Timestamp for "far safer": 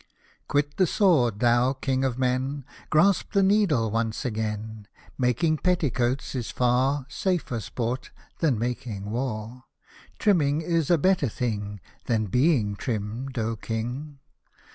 6.49-7.59